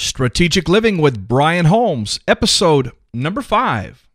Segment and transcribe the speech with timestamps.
[0.00, 4.06] Strategic Living with Brian Holmes, episode number five.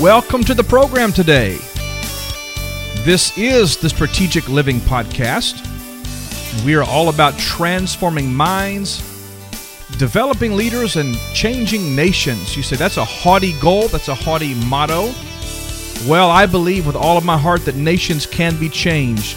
[0.00, 1.58] Welcome to the program today.
[3.04, 5.64] This is the Strategic Living Podcast.
[6.64, 9.15] We are all about transforming minds,
[9.98, 12.56] developing leaders, and changing nations.
[12.56, 15.12] You say that's a haughty goal, that's a haughty motto.
[16.08, 19.36] Well, I believe with all of my heart that nations can be changed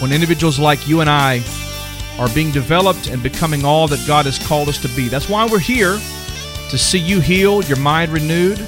[0.00, 1.42] when individuals like you and I
[2.18, 5.08] are being developed and becoming all that God has called us to be.
[5.08, 5.98] That's why we're here
[6.70, 8.58] to see you healed, your mind renewed,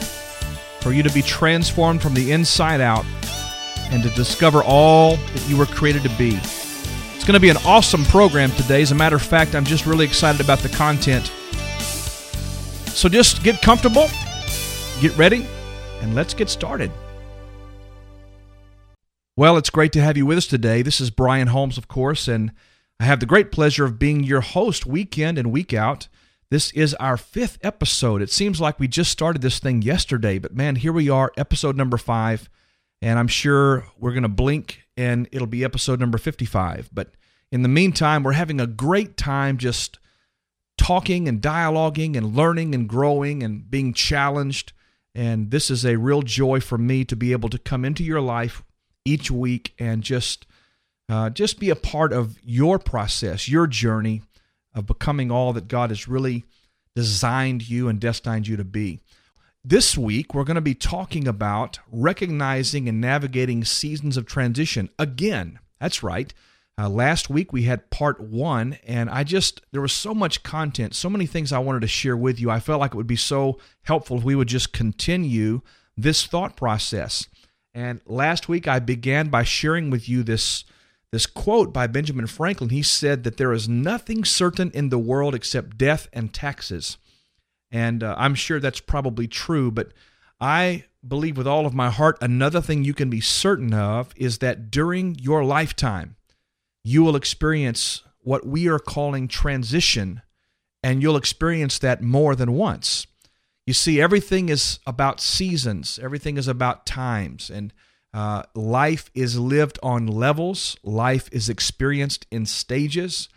[0.80, 3.04] for you to be transformed from the inside out,
[3.90, 6.38] and to discover all that you were created to be.
[7.26, 8.82] It's going to be an awesome program today.
[8.82, 11.26] As a matter of fact, I'm just really excited about the content.
[12.94, 14.06] So just get comfortable,
[15.00, 15.44] get ready,
[16.02, 16.92] and let's get started.
[19.36, 20.82] Well, it's great to have you with us today.
[20.82, 22.52] This is Brian Holmes, of course, and
[23.00, 26.06] I have the great pleasure of being your host week in and week out.
[26.48, 28.22] This is our fifth episode.
[28.22, 31.76] It seems like we just started this thing yesterday, but man, here we are, episode
[31.76, 32.48] number five.
[33.02, 36.90] And I'm sure we're going to blink and it'll be episode number 55.
[36.92, 37.10] But
[37.52, 39.98] in the meantime, we're having a great time just
[40.78, 44.72] talking and dialoguing and learning and growing and being challenged.
[45.14, 48.20] And this is a real joy for me to be able to come into your
[48.20, 48.62] life
[49.04, 50.46] each week and just
[51.08, 54.22] uh, just be a part of your process, your journey
[54.74, 56.44] of becoming all that God has really
[56.96, 59.00] designed you and destined you to be.
[59.68, 64.90] This week, we're going to be talking about recognizing and navigating seasons of transition.
[64.96, 66.32] Again, that's right.
[66.78, 70.94] Uh, last week we had part one, and I just, there was so much content,
[70.94, 72.48] so many things I wanted to share with you.
[72.48, 75.62] I felt like it would be so helpful if we would just continue
[75.96, 77.26] this thought process.
[77.74, 80.64] And last week I began by sharing with you this
[81.10, 82.70] this quote by Benjamin Franklin.
[82.70, 86.98] He said that there is nothing certain in the world except death and taxes.
[87.70, 89.92] And uh, I'm sure that's probably true, but
[90.40, 94.38] I believe with all of my heart another thing you can be certain of is
[94.38, 96.16] that during your lifetime,
[96.84, 100.22] you will experience what we are calling transition,
[100.82, 103.06] and you'll experience that more than once.
[103.66, 107.72] You see, everything is about seasons, everything is about times, and
[108.14, 113.28] uh, life is lived on levels, life is experienced in stages,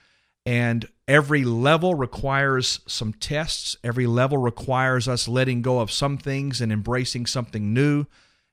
[0.46, 3.76] and every level requires some tests.
[3.84, 8.06] Every level requires us letting go of some things and embracing something new.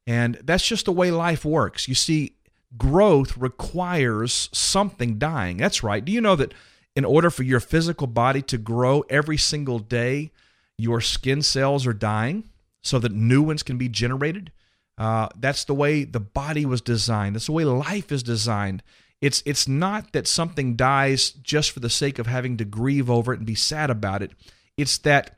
[0.06, 1.87] And that's just the way life works.
[1.87, 2.37] You see,
[2.78, 5.59] growth requires something dying.
[5.59, 6.03] That's right.
[6.03, 6.55] Do you know that
[6.97, 10.33] in order for your physical body to grow every single day,
[10.78, 12.49] your skin cells are dying
[12.83, 14.50] so that new ones can be generated?
[14.97, 17.34] Uh, that's the way the body was designed.
[17.34, 18.83] That's the way life is designed.
[19.21, 23.32] It's it's not that something dies just for the sake of having to grieve over
[23.32, 24.32] it and be sad about it.
[24.77, 25.37] It's that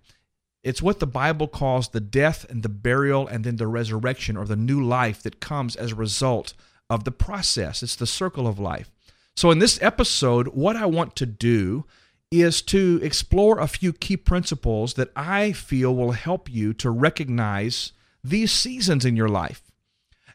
[0.65, 4.45] it's what the Bible calls the death and the burial and then the resurrection or
[4.45, 6.55] the new life that comes as a result
[6.91, 7.83] of the process.
[7.83, 8.91] It's the circle of life.
[9.37, 11.85] So in this episode, what I want to do
[12.31, 17.93] is to explore a few key principles that I feel will help you to recognize
[18.23, 19.63] these seasons in your life.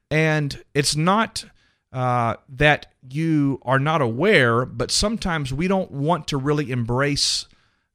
[0.10, 1.46] And it's not
[1.94, 7.48] uh, that you are not aware, but sometimes we don't want to really embrace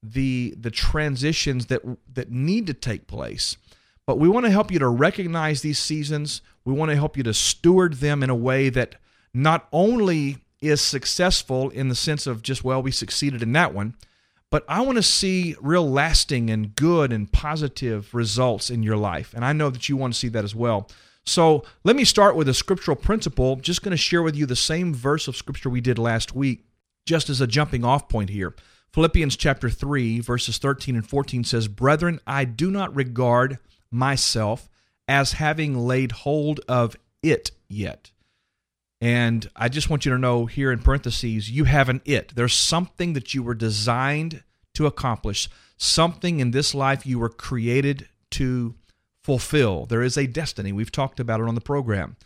[0.03, 1.83] the the transitions that
[2.15, 3.57] that need to take place.
[4.07, 6.41] But we want to help you to recognize these seasons.
[6.65, 8.95] We want to help you to steward them in a way that
[9.35, 13.97] not only is successful in the sense of just well we succeeded in that one,
[14.51, 19.35] but I want to see real lasting and good and positive results in your life.
[19.35, 20.89] And I know that you want to see that as well.
[21.25, 23.57] So let me start with a scriptural principle.
[23.57, 26.65] Just going to share with you the same verse of scripture we did last week,
[27.07, 28.55] just as a jumping off point here.
[28.93, 33.59] Philippians chapter 3, verses 13 and 14 says, Brethren, I do not regard
[33.91, 34.69] myself
[35.07, 38.11] as having laid hold of it yet.
[39.01, 42.35] And I just want you to know here in parentheses, you have an it.
[42.35, 44.43] There's something that you were designed
[44.75, 48.75] to accomplish, something in this life you were created to
[49.29, 49.85] fulfill.
[49.85, 50.73] There is a destiny.
[50.73, 52.17] We've talked about it on the program.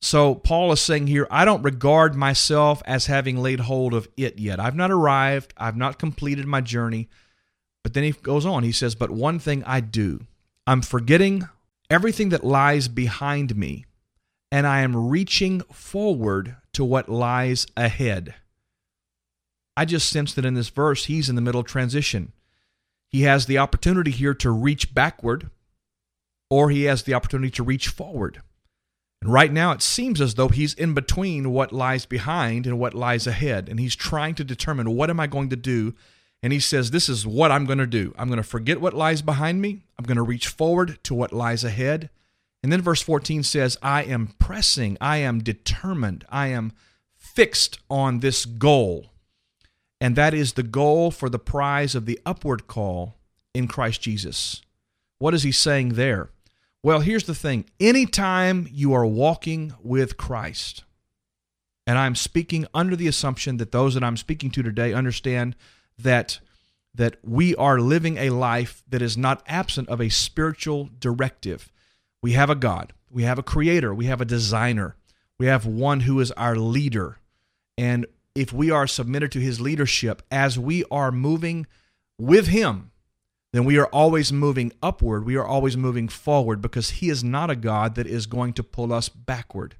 [0.00, 4.38] So Paul is saying here, I don't regard myself as having laid hold of it
[4.38, 4.60] yet.
[4.60, 7.08] I've not arrived, I've not completed my journey.
[7.82, 10.20] But then he goes on, he says, But one thing I do,
[10.64, 11.48] I'm forgetting
[11.90, 13.84] everything that lies behind me
[14.52, 18.36] and I am reaching forward to what lies ahead.
[19.76, 22.32] I just sense that in this verse, he's in the middle of transition.
[23.08, 25.50] He has the opportunity here to reach backward,
[26.54, 28.40] or he has the opportunity to reach forward.
[29.20, 32.94] And right now, it seems as though he's in between what lies behind and what
[32.94, 33.68] lies ahead.
[33.68, 35.94] And he's trying to determine what am I going to do.
[36.44, 38.14] And he says, This is what I'm going to do.
[38.16, 39.82] I'm going to forget what lies behind me.
[39.98, 42.08] I'm going to reach forward to what lies ahead.
[42.62, 46.72] And then verse 14 says, I am pressing, I am determined, I am
[47.16, 49.06] fixed on this goal.
[50.00, 53.16] And that is the goal for the prize of the upward call
[53.54, 54.62] in Christ Jesus.
[55.18, 56.30] What is he saying there?
[56.84, 60.84] Well, here's the thing anytime you are walking with Christ,
[61.86, 65.56] and I'm speaking under the assumption that those that I'm speaking to today understand
[65.98, 66.40] that
[66.94, 71.72] that we are living a life that is not absent of a spiritual directive.
[72.20, 74.94] We have a God, we have a creator, we have a designer,
[75.38, 77.16] we have one who is our leader.
[77.78, 78.04] And
[78.34, 81.66] if we are submitted to his leadership as we are moving
[82.18, 82.90] with him,
[83.54, 85.24] then we are always moving upward.
[85.24, 88.64] We are always moving forward because He is not a God that is going to
[88.64, 89.76] pull us backward.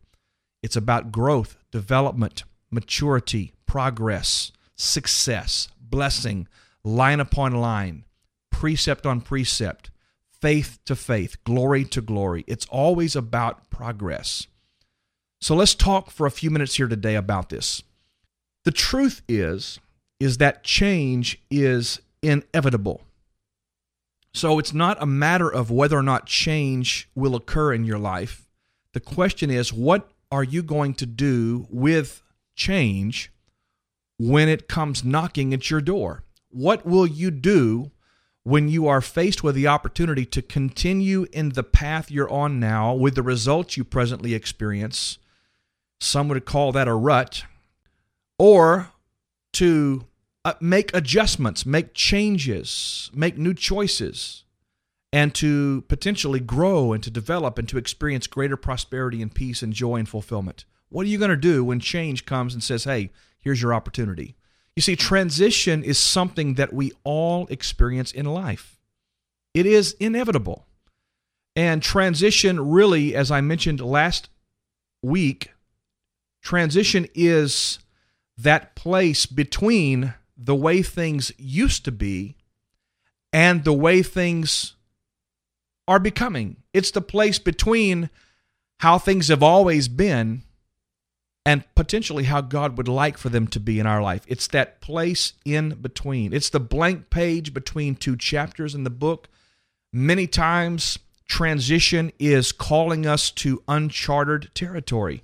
[0.62, 6.47] It's about growth, development, maturity, progress, success, blessing,
[6.85, 8.05] line upon line,
[8.53, 9.91] precept on precept,
[10.41, 12.44] faith to faith, glory to glory.
[12.47, 14.47] It's always about progress.
[15.41, 17.82] So let's talk for a few minutes here today about this.
[18.62, 19.81] The truth is
[20.20, 23.03] is that change is inevitable.
[24.34, 28.48] So it's not a matter of whether or not change will occur in your life.
[28.92, 32.20] The question is, what are you going to do with
[32.56, 33.31] change
[34.19, 36.25] when it comes knocking at your door?
[36.50, 37.92] What will you do
[38.42, 42.92] when you are faced with the opportunity to continue in the path you're on now
[42.92, 45.19] with the results you presently experience?
[46.00, 47.44] Some would call that a rut,
[48.36, 48.90] or
[49.54, 50.06] to
[50.44, 54.44] uh, make adjustments, make changes, make new choices,
[55.12, 59.73] and to potentially grow and to develop and to experience greater prosperity and peace and
[59.73, 60.64] joy and fulfillment.
[60.88, 64.37] What are you going to do when change comes and says, hey, here's your opportunity?
[64.76, 68.79] You see, transition is something that we all experience in life,
[69.55, 70.67] it is inevitable.
[71.56, 74.29] And transition, really, as I mentioned last
[75.02, 75.52] week,
[76.43, 77.79] transition is
[78.37, 82.36] that place between the way things used to be
[83.32, 84.75] and the way things
[85.86, 86.56] are becoming.
[86.72, 88.10] It's the place between
[88.81, 90.42] how things have always been
[91.46, 94.22] and potentially how God would like for them to be in our life.
[94.26, 96.32] It's that place in between.
[96.32, 99.28] It's the blank page between two chapters in the book.
[99.92, 100.98] Many times,
[101.28, 105.22] transition is calling us to uncharted territory.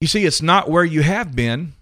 [0.00, 1.72] You see, it's not where you have been,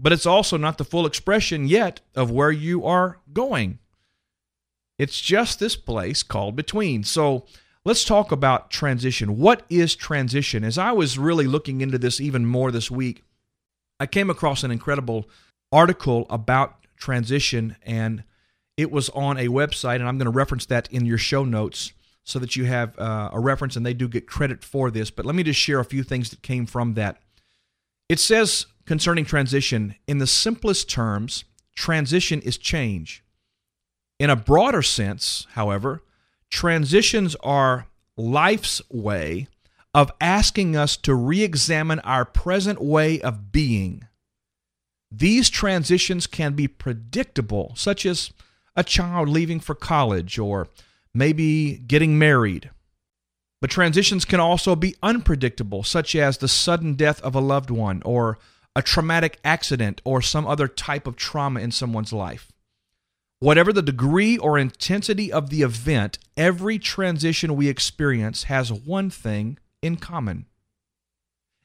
[0.00, 3.78] but it's also not the full expression yet of where you are going.
[4.98, 7.04] It's just this place called between.
[7.04, 7.46] So
[7.84, 9.38] let's talk about transition.
[9.38, 10.64] What is transition?
[10.64, 13.22] As I was really looking into this even more this week,
[13.98, 15.28] I came across an incredible
[15.72, 18.24] article about transition, and
[18.76, 21.92] it was on a website, and I'm going to reference that in your show notes
[22.24, 25.10] so that you have uh, a reference, and they do get credit for this.
[25.10, 27.20] But let me just share a few things that came from that.
[28.08, 31.44] It says concerning transition, in the simplest terms,
[31.74, 33.24] transition is change.
[34.18, 36.02] In a broader sense, however,
[36.50, 37.86] transitions are
[38.16, 39.48] life's way
[39.92, 44.06] of asking us to re examine our present way of being.
[45.10, 48.32] These transitions can be predictable, such as
[48.74, 50.68] a child leaving for college or
[51.12, 52.70] maybe getting married.
[53.60, 58.02] But transitions can also be unpredictable, such as the sudden death of a loved one
[58.04, 58.38] or
[58.76, 62.50] a traumatic accident, or some other type of trauma in someone's life.
[63.38, 69.58] Whatever the degree or intensity of the event, every transition we experience has one thing
[69.82, 70.46] in common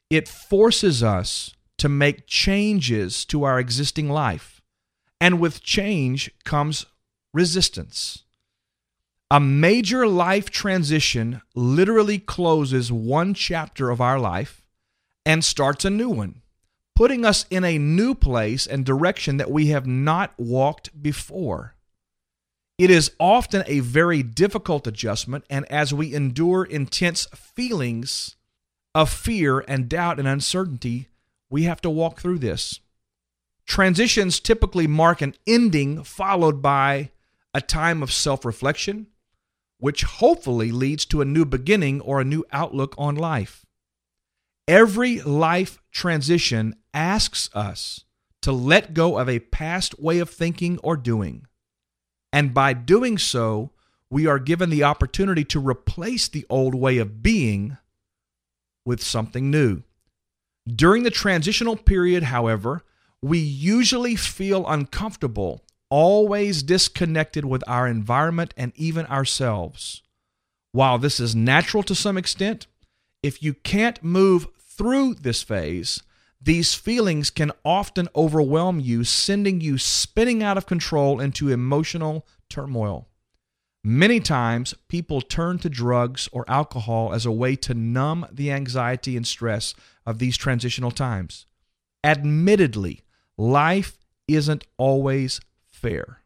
[0.09, 4.61] it forces us to make changes to our existing life.
[5.21, 6.85] And with change comes
[7.33, 8.23] resistance.
[9.31, 14.65] A major life transition literally closes one chapter of our life
[15.25, 16.41] and starts a new one
[16.99, 21.73] putting us in a new place and direction that we have not walked before.
[22.77, 28.35] It is often a very difficult adjustment, and as we endure intense feelings
[28.93, 31.07] of fear and doubt and uncertainty,
[31.49, 32.81] we have to walk through this.
[33.65, 37.11] Transitions typically mark an ending followed by
[37.53, 39.07] a time of self reflection,
[39.77, 43.65] which hopefully leads to a new beginning or a new outlook on life.
[44.67, 48.05] Every life transition asks us
[48.41, 51.45] to let go of a past way of thinking or doing.
[52.31, 53.71] And by doing so,
[54.09, 57.77] we are given the opportunity to replace the old way of being
[58.85, 59.83] with something new.
[60.67, 62.83] During the transitional period, however,
[63.21, 70.01] we usually feel uncomfortable, always disconnected with our environment and even ourselves.
[70.71, 72.67] While this is natural to some extent,
[73.21, 74.47] if you can't move
[74.79, 76.01] through this phase,
[76.41, 83.09] these feelings can often overwhelm you, sending you spinning out of control into emotional turmoil.
[83.83, 89.17] Many times, people turn to drugs or alcohol as a way to numb the anxiety
[89.17, 89.73] and stress
[90.05, 91.45] of these transitional times.
[92.01, 93.01] Admittedly,
[93.37, 93.97] life
[94.29, 96.21] isn't always fair,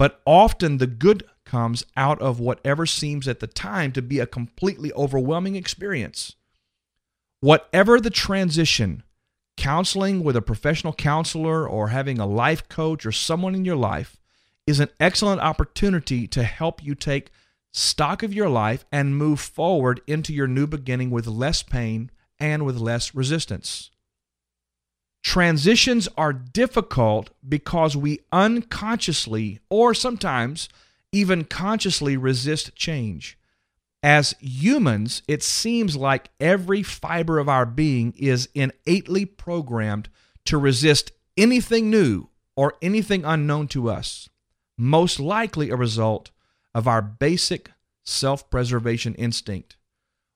[0.00, 4.26] but often the good comes out of whatever seems at the time to be a
[4.26, 6.34] completely overwhelming experience.
[7.44, 9.02] Whatever the transition,
[9.58, 14.16] counseling with a professional counselor or having a life coach or someone in your life
[14.66, 17.30] is an excellent opportunity to help you take
[17.70, 22.10] stock of your life and move forward into your new beginning with less pain
[22.40, 23.90] and with less resistance.
[25.22, 30.70] Transitions are difficult because we unconsciously or sometimes
[31.12, 33.36] even consciously resist change.
[34.04, 40.10] As humans, it seems like every fiber of our being is innately programmed
[40.44, 44.28] to resist anything new or anything unknown to us,
[44.76, 46.30] most likely a result
[46.74, 47.70] of our basic
[48.04, 49.78] self preservation instinct.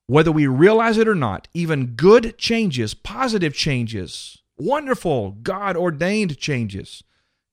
[0.07, 7.03] Whether we realize it or not, even good changes, positive changes, wonderful, God ordained changes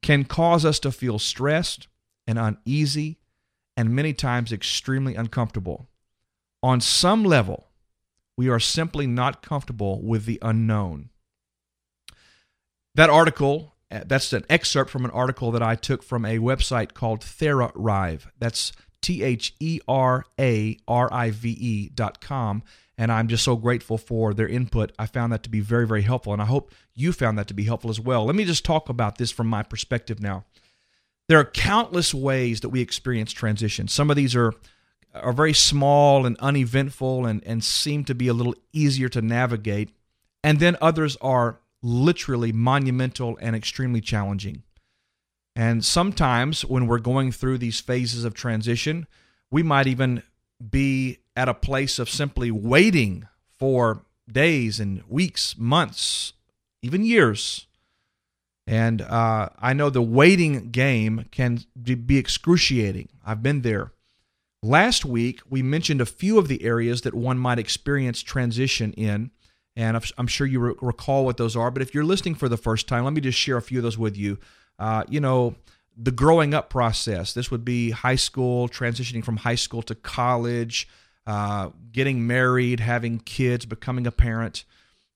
[0.02, 1.88] can cause us to feel stressed
[2.26, 3.18] and uneasy
[3.76, 5.90] and many times extremely uncomfortable.
[6.62, 7.68] On some level,
[8.36, 11.10] we are simply not comfortable with the unknown.
[12.94, 16.94] That article, uh, that's an excerpt from an article that I took from a website
[16.94, 18.26] called Therarive.
[18.38, 18.72] That's
[19.02, 22.62] T H E R A R I V E dot com.
[22.98, 24.92] And I'm just so grateful for their input.
[24.98, 26.32] I found that to be very, very helpful.
[26.32, 28.24] And I hope you found that to be helpful as well.
[28.24, 30.44] Let me just talk about this from my perspective now.
[31.28, 33.88] There are countless ways that we experience transition.
[33.88, 34.54] Some of these are
[35.22, 39.90] are very small and uneventful and, and seem to be a little easier to navigate.
[40.42, 44.62] And then others are literally monumental and extremely challenging.
[45.54, 49.06] And sometimes when we're going through these phases of transition,
[49.50, 50.22] we might even
[50.70, 53.26] be at a place of simply waiting
[53.58, 56.32] for days and weeks, months,
[56.82, 57.66] even years.
[58.66, 63.08] And uh, I know the waiting game can be excruciating.
[63.24, 63.92] I've been there.
[64.66, 69.30] Last week, we mentioned a few of the areas that one might experience transition in,
[69.76, 71.70] and I'm sure you recall what those are.
[71.70, 73.84] But if you're listening for the first time, let me just share a few of
[73.84, 74.38] those with you.
[74.76, 75.54] Uh, you know,
[75.96, 77.32] the growing up process.
[77.32, 80.88] This would be high school, transitioning from high school to college,
[81.28, 84.64] uh, getting married, having kids, becoming a parent.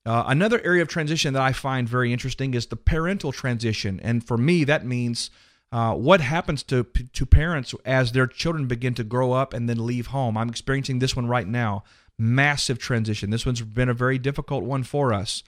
[0.05, 3.99] Uh, another area of transition that I find very interesting is the parental transition.
[4.01, 5.29] And for me, that means
[5.71, 9.85] uh, what happens to, to parents as their children begin to grow up and then
[9.85, 10.37] leave home.
[10.37, 11.83] I'm experiencing this one right now.
[12.19, 13.29] Massive transition.
[13.29, 15.43] This one's been a very difficult one for us.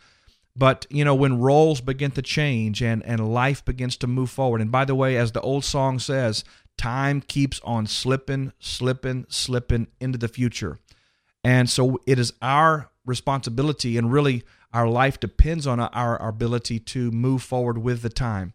[0.55, 4.61] But, you know, when roles begin to change and, and life begins to move forward,
[4.61, 6.43] and by the way, as the old song says,
[6.77, 10.79] time keeps on slipping, slipping, slipping into the future.
[11.43, 16.79] And so it is our responsibility, and really our life depends on our, our ability
[16.79, 18.53] to move forward with the time.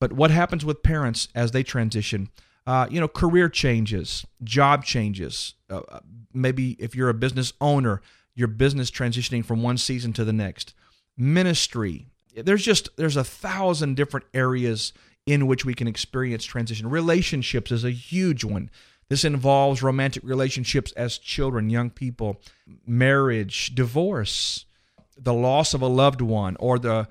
[0.00, 2.28] But what happens with parents as they transition?
[2.66, 5.54] Uh, you know, career changes, job changes.
[5.70, 6.00] Uh,
[6.34, 8.02] maybe if you're a business owner,
[8.34, 10.74] your business transitioning from one season to the next
[11.16, 12.06] ministry.
[12.34, 14.92] There's just there's a thousand different areas
[15.24, 16.88] in which we can experience transition.
[16.88, 18.70] Relationships is a huge one.
[19.08, 22.40] This involves romantic relationships as children, young people,
[22.86, 24.66] marriage, divorce,
[25.16, 27.08] the loss of a loved one, or the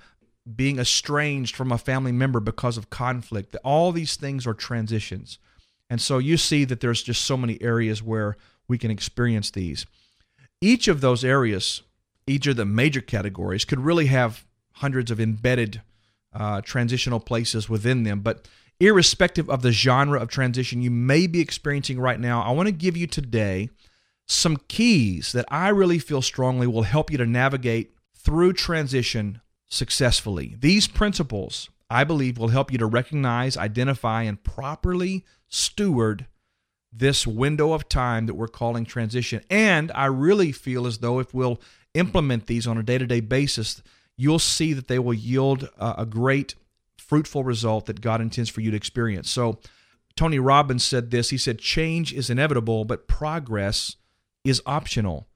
[0.54, 3.56] being estranged from a family member because of conflict.
[3.64, 5.40] All these things are transitions.
[5.90, 8.38] And so you see that there's just so many areas where
[8.68, 9.86] we can experience these.
[10.62, 11.82] Each of those areas
[12.28, 15.82] each of the major categories could really have hundreds of embedded
[16.34, 18.22] uh, transitional places within them.
[18.22, 18.48] But
[18.80, 22.74] irrespective of the genre of transition you may be experiencing right now, I want to
[22.74, 23.70] give you today
[24.28, 29.40] some keys that I really feel strongly will help you to navigate through transition
[29.76, 30.56] successfully.
[30.60, 36.26] These principles, I believe, will help you to recognize, identify, and properly steward
[36.92, 39.42] this window of time that we're calling transition.
[39.50, 41.62] And I really feel as though if we'll
[41.94, 43.84] implement these on a day to day basis,
[44.18, 46.56] you'll see that they will yield a great,
[46.98, 49.30] fruitful result that God intends for you to experience.
[49.30, 49.60] So,
[50.16, 51.30] Tony Robbins said this.
[51.30, 53.98] He said, Change is inevitable, but progress
[54.46, 55.28] is optional.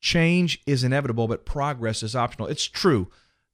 [0.00, 2.48] Change is inevitable, but progress is optional.
[2.48, 3.08] It's true.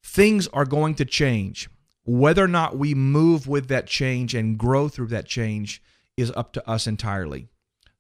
[0.07, 1.69] Things are going to change.
[2.05, 5.83] Whether or not we move with that change and grow through that change
[6.17, 7.49] is up to us entirely.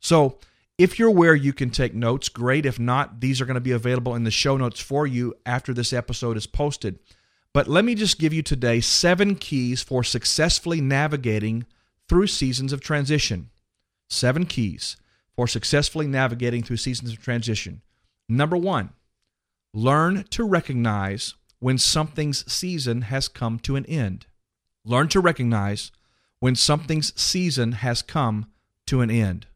[0.00, 0.38] So,
[0.78, 2.64] if you're where you can take notes, great.
[2.64, 5.74] If not, these are going to be available in the show notes for you after
[5.74, 7.00] this episode is posted.
[7.52, 11.66] But let me just give you today seven keys for successfully navigating
[12.08, 13.50] through seasons of transition.
[14.08, 14.96] Seven keys
[15.34, 17.82] for successfully navigating through seasons of transition.
[18.28, 18.90] Number one,
[19.74, 24.26] learn to recognize when something's season has come to an end.
[24.84, 25.90] Learn to recognize
[26.38, 28.46] when something's season has come
[28.86, 29.46] to an end.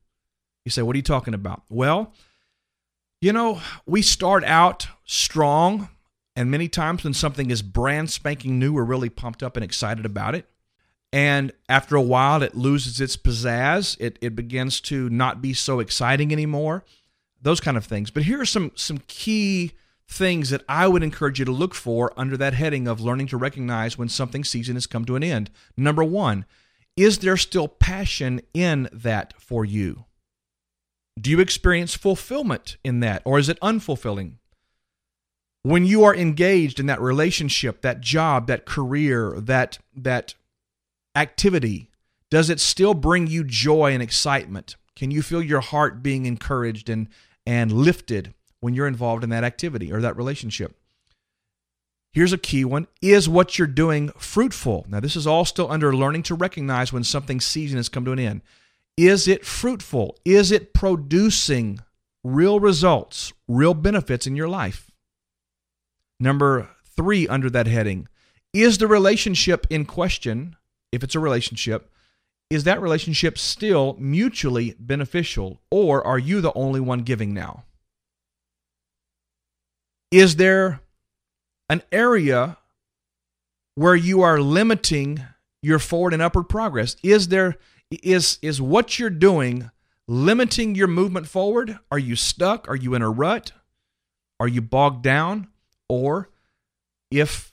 [0.65, 1.63] You say, what are you talking about?
[1.69, 2.13] Well,
[3.21, 5.89] you know, we start out strong,
[6.35, 10.07] and many times when something is brand spanking new, we're really pumped up and excited
[10.07, 10.47] about it.
[11.13, 13.97] And after a while, it loses its pizzazz.
[14.01, 16.85] It, it begins to not be so exciting anymore,
[17.43, 18.11] those kind of things.
[18.11, 19.73] But here are some, some key
[20.11, 23.37] things that I would encourage you to look for under that heading of learning to
[23.37, 25.51] recognize when something season has come to an end.
[25.77, 26.45] Number one,
[26.97, 30.07] is there still passion in that for you?
[31.19, 34.35] Do you experience fulfillment in that, or is it unfulfilling?
[35.63, 40.35] When you are engaged in that relationship, that job, that career, that that
[41.15, 41.91] activity,
[42.31, 44.77] does it still bring you joy and excitement?
[44.97, 47.09] Can you feel your heart being encouraged and
[47.47, 50.77] and lifted when you're involved in that activity or that relationship?
[52.13, 54.87] Here's a key one Is what you're doing fruitful?
[54.89, 58.13] Now, this is all still under learning to recognize when something's season has come to
[58.13, 58.43] an end.
[58.97, 60.17] Is it fruitful?
[60.25, 61.81] Is it producing
[62.23, 64.91] real results, real benefits in your life?
[66.19, 68.09] Number three, under that heading,
[68.53, 70.57] is the relationship in question,
[70.93, 71.91] if it's a relationship,
[72.51, 77.65] is that relationship still mutually beneficial, or are you the only one giving now?
[80.11, 80.81] Is there
[81.69, 82.59] an area
[83.75, 85.23] where you are limiting
[85.63, 86.97] your forward and upward progress?
[87.03, 87.57] Is there
[87.91, 89.71] is is what you're doing
[90.09, 91.79] limiting your movement forward?
[91.91, 92.69] Are you stuck?
[92.69, 93.53] Are you in a rut?
[94.41, 95.49] Are you bogged down?
[95.89, 96.31] Or
[97.11, 97.53] if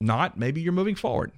[0.00, 1.32] not, maybe you're moving forward.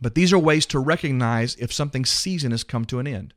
[0.00, 3.34] But these are ways to recognize if something's season has come to an end.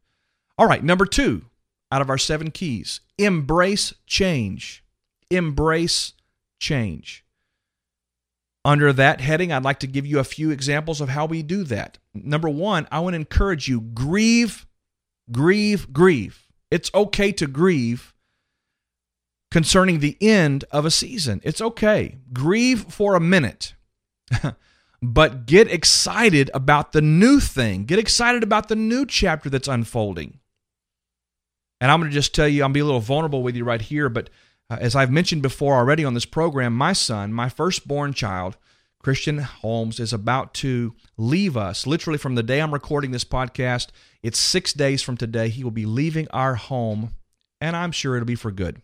[0.58, 1.46] All right, number two
[1.92, 4.84] out of our seven keys embrace change.
[5.32, 6.14] Embrace
[6.60, 7.26] change.
[8.64, 11.64] Under that heading, I'd like to give you a few examples of how we do
[11.64, 11.98] that.
[12.14, 14.68] Number one, I want to encourage you grieve,
[15.32, 16.48] grieve, grieve.
[16.70, 18.14] It's okay to grieve
[19.50, 21.42] concerning the end of a season.
[21.44, 22.20] It's okay.
[22.32, 23.74] Grieve for a minute,
[25.02, 27.86] but get excited about the new thing.
[27.86, 30.40] Get excited about the new chapter that's unfolding.
[31.82, 33.56] And I'm going to just tell you, I'm going to be a little vulnerable with
[33.56, 34.30] you right here, but
[34.72, 38.56] Uh, as I've mentioned before already on this program, my son, my firstborn child,
[39.00, 41.86] Christian Holmes, is about to leave us.
[41.86, 43.88] Literally, from the day I'm recording this podcast,
[44.24, 45.50] it's six days from today.
[45.50, 47.16] He will be leaving our home,
[47.60, 48.82] and I'm sure it'll be for good.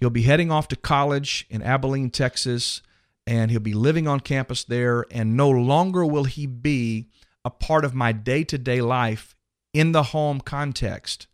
[0.00, 2.82] He'll be heading off to college in Abilene, Texas,
[3.24, 5.06] and he'll be living on campus there.
[5.12, 7.06] And no longer will he be
[7.44, 9.36] a part of my day to day life
[9.72, 11.27] in the home context.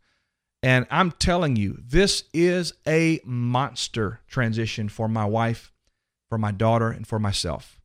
[0.65, 5.71] And I'm telling you, this is a monster transition for my wife,
[6.27, 7.79] for my daughter, and for myself.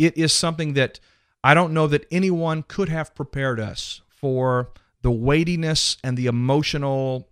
[0.00, 0.98] It is something that
[1.44, 4.70] I don't know that anyone could have prepared us for
[5.02, 7.28] the weightiness and the emotional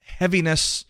[0.00, 0.84] heaviness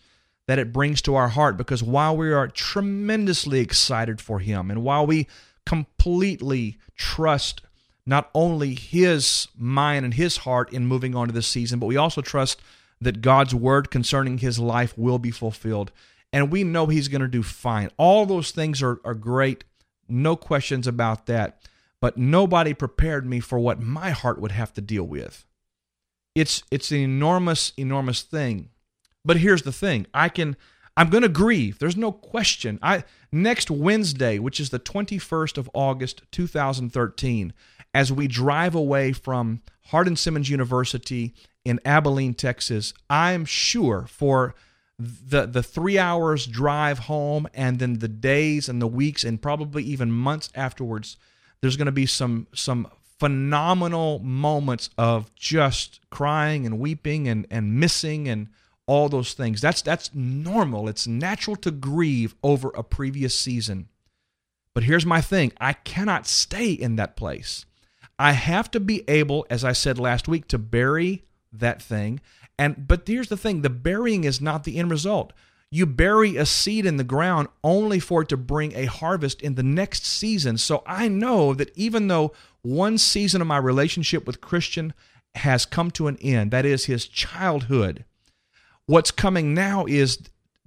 [0.47, 4.81] that it brings to our heart because while we are tremendously excited for him and
[4.81, 5.27] while we
[5.67, 7.61] completely trust
[8.07, 11.95] not only his mind and his heart in moving on to this season, but we
[11.95, 12.59] also trust
[13.01, 15.91] that God's word concerning his life will be fulfilled.
[16.31, 17.89] And we know he's going to do fine.
[17.97, 19.63] All those things are, are great.
[20.07, 21.61] No questions about that.
[22.01, 25.45] But nobody prepared me for what my heart would have to deal with.
[26.35, 28.69] It's it's an enormous, enormous thing.
[29.25, 30.07] But here's the thing.
[30.13, 30.55] I can
[30.95, 31.79] I'm going to grieve.
[31.79, 32.79] There's no question.
[32.81, 37.53] I next Wednesday, which is the 21st of August 2013,
[37.93, 41.33] as we drive away from Hardin Simmons University
[41.65, 44.55] in Abilene, Texas, I'm sure for
[44.99, 49.83] the the 3 hours drive home and then the days and the weeks and probably
[49.83, 51.17] even months afterwards,
[51.61, 52.87] there's going to be some some
[53.19, 58.49] phenomenal moments of just crying and weeping and and missing and
[58.87, 59.61] all those things.
[59.61, 60.89] That's that's normal.
[60.89, 63.87] It's natural to grieve over a previous season.
[64.73, 67.65] But here's my thing, I cannot stay in that place.
[68.19, 72.19] I have to be able, as I said last week, to bury that thing.
[72.57, 75.31] And but here's the thing: the burying is not the end result.
[75.71, 79.55] You bury a seed in the ground only for it to bring a harvest in
[79.55, 80.57] the next season.
[80.57, 84.93] So I know that even though one season of my relationship with Christian
[85.35, 88.03] has come to an end, that is his childhood,
[88.87, 90.17] what's coming now is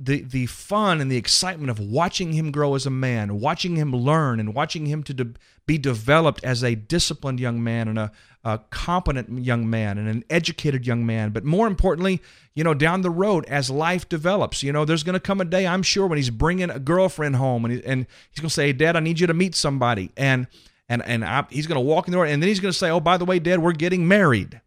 [0.05, 3.95] the the fun and the excitement of watching him grow as a man, watching him
[3.95, 5.35] learn, and watching him to de-
[5.65, 8.13] be developed as a disciplined young man and a,
[8.43, 11.31] a, competent young man and an educated young man.
[11.31, 12.21] But more importantly,
[12.55, 15.45] you know, down the road as life develops, you know, there's going to come a
[15.45, 18.55] day, I'm sure, when he's bringing a girlfriend home and, he, and he's going to
[18.55, 20.49] say, "Dad, I need you to meet somebody," and
[20.89, 22.79] and and I, he's going to walk in the door, and then he's going to
[22.79, 24.61] say, "Oh, by the way, Dad, we're getting married."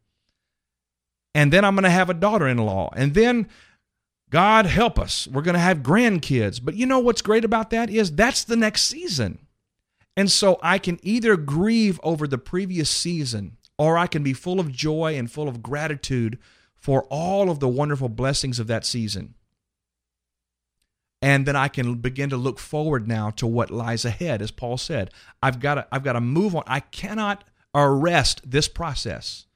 [1.34, 3.50] And then I'm going to have a daughter-in-law, and then
[4.30, 5.28] God help us.
[5.28, 6.60] We're going to have grandkids.
[6.64, 9.40] But you know what's great about that is that's the next season.
[10.18, 14.60] And so I can either grieve over the previous season or I can be full
[14.60, 16.40] of joy and full of gratitude
[16.76, 19.36] for all of the wonderful blessings of that season.
[21.22, 24.78] And then I can begin to look forward now to what lies ahead, as Paul
[24.78, 25.10] said.
[25.42, 26.64] I've got to, I've got to move on.
[26.68, 29.48] I cannot arrest this process.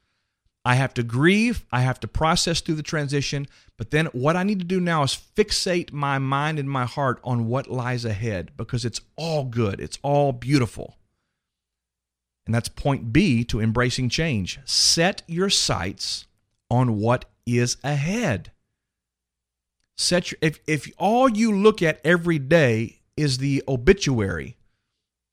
[0.65, 4.43] I have to grieve, I have to process through the transition, but then what I
[4.43, 8.51] need to do now is fixate my mind and my heart on what lies ahead
[8.57, 10.97] because it's all good, it's all beautiful.
[12.45, 14.59] And that's point B to embracing change.
[14.65, 16.25] Set your sights
[16.69, 18.51] on what is ahead.
[19.97, 24.57] Set your, if if all you look at every day is the obituary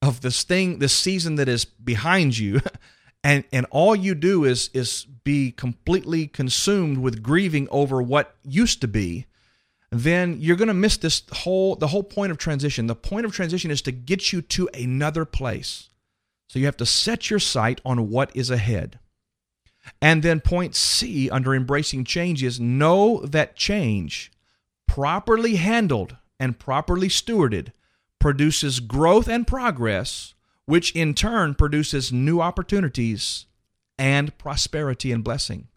[0.03, 2.61] of this thing, this season that is behind you,
[3.27, 8.81] and and all you do is is be completely consumed with grieving over what used
[8.81, 9.27] to be
[9.91, 12.87] then you're going to miss this whole the whole point of transition.
[12.87, 15.91] The point of transition is to get you to another place.
[16.49, 18.99] So you have to set your sight on what is ahead.
[20.01, 24.33] And then point C under embracing change is know that change
[24.87, 27.73] properly handled and properly stewarded
[28.19, 30.35] produces growth and progress
[30.67, 33.47] which in turn produces new opportunities
[33.99, 35.69] and prosperity and blessing.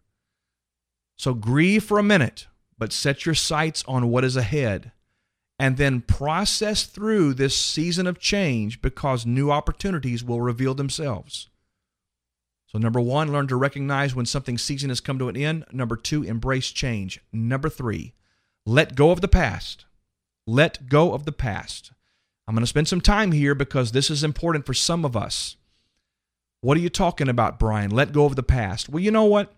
[1.16, 2.46] So grieve for a minute,
[2.78, 4.92] but set your sights on what is ahead
[5.60, 11.50] and then process through this season of change because new opportunities will reveal themselves.
[12.66, 15.66] So, number one, learn to recognize when something's season has come to an end.
[15.70, 17.20] Number two, embrace change.
[17.30, 18.14] Number three,
[18.64, 19.84] let go of the past.
[20.46, 21.92] Let go of the past.
[22.50, 25.54] I'm going to spend some time here because this is important for some of us.
[26.62, 27.92] What are you talking about, Brian?
[27.92, 28.88] Let go of the past.
[28.88, 29.52] Well, you know what?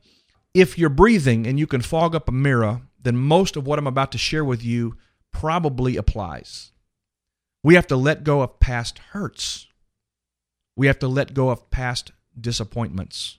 [0.52, 3.86] If you're breathing and you can fog up a mirror, then most of what I'm
[3.86, 4.98] about to share with you
[5.32, 6.72] probably applies.
[7.64, 9.68] We have to let go of past hurts.
[10.76, 13.38] We have to let go of past disappointments.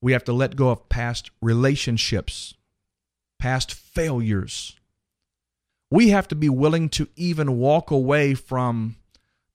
[0.00, 2.54] We have to let go of past relationships,
[3.40, 4.76] past failures
[5.92, 8.96] we have to be willing to even walk away from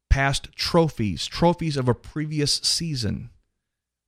[0.08, 3.32] past trophies, trophies of a previous season,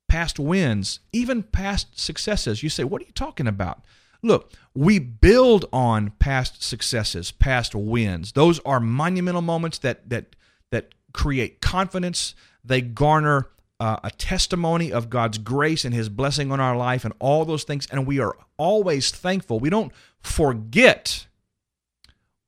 [0.08, 2.62] past wins, even past successes.
[2.62, 3.84] You say, What are you talking about?
[4.22, 8.34] Look, we build on past successes, past wins.
[8.34, 10.36] Those are monumental moments that that
[10.70, 12.36] that create confidence.
[12.64, 13.48] They garner
[13.80, 17.64] uh, a testimony of God's grace and His blessing on our life, and all those
[17.64, 17.88] things.
[17.90, 19.60] And we are always thankful.
[19.60, 21.26] We don't forget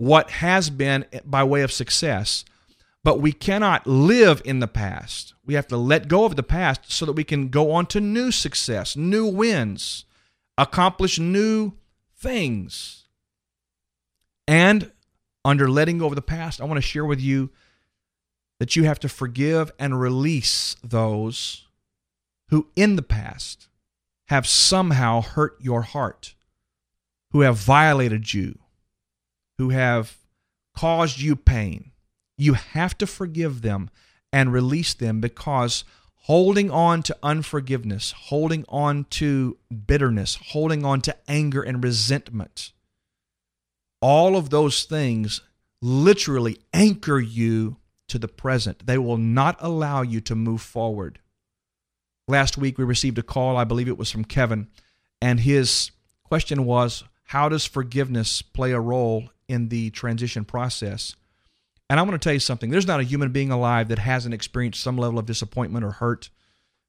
[0.02, 2.44] what has been by way of success.
[3.04, 5.36] But we cannot live in the past.
[5.46, 8.02] We have to let go of the past so that we can go on to
[8.02, 10.06] new success, new wins,
[10.58, 11.74] accomplish new
[12.18, 13.04] things.
[14.48, 14.92] And
[15.46, 17.52] under letting go of the past, I want to share with you
[18.58, 21.68] that you have to forgive and release those
[22.50, 23.68] who in the past
[24.30, 26.34] have somehow hurt your heart,
[27.34, 28.58] who have violated you,
[29.62, 30.18] who have
[30.76, 31.92] caused you pain.
[32.36, 33.92] You have to forgive them
[34.34, 35.84] and release them because
[36.24, 42.74] holding on to unforgiveness, holding on to bitterness, holding on to anger and resentment,
[44.02, 45.42] all of those things
[45.80, 48.88] literally anchor you to the present.
[48.88, 51.20] They will not allow you to move forward.
[52.28, 54.70] Last week we received a call, I believe it was from Kevin,
[55.22, 55.92] and his
[56.24, 61.16] question was How does forgiveness play a role in the transition process.
[61.90, 64.34] And I want to tell you something there's not a human being alive that hasn't
[64.34, 66.30] experienced some level of disappointment or hurt.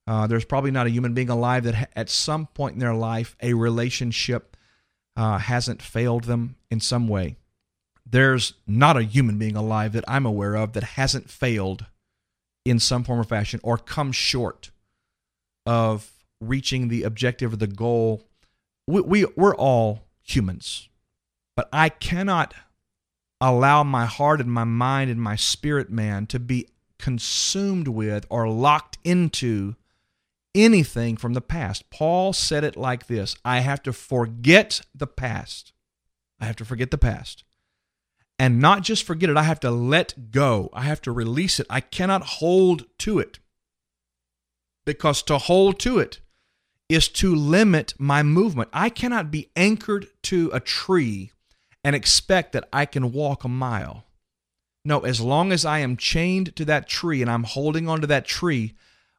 [0.06, 3.36] Uh, there's probably not a human being alive that at some point in their life
[3.42, 4.56] a relationship
[5.16, 7.36] uh, hasn't failed them in some way.
[8.08, 11.86] There's not a human being alive that I'm aware of that hasn't failed
[12.64, 14.70] in some form or fashion or come short
[15.66, 18.22] of reaching the objective or the goal.
[18.86, 20.88] We, we, we're all humans,
[21.56, 22.54] but I cannot
[23.40, 28.48] allow my heart and my mind and my spirit man to be consumed with or
[28.48, 29.74] locked into
[30.54, 31.90] anything from the past.
[31.90, 35.72] Paul said it like this I have to forget the past.
[36.40, 37.44] I have to forget the past.
[38.38, 40.70] And not just forget it, I have to let go.
[40.72, 41.66] I have to release it.
[41.70, 43.38] I cannot hold to it.
[44.84, 46.20] Because to hold to it
[46.88, 48.68] is to limit my movement.
[48.72, 51.30] I cannot be anchored to a tree
[51.84, 54.04] and expect that I can walk a mile.
[54.84, 58.26] No, as long as I am chained to that tree and I'm holding onto that
[58.26, 58.74] tree,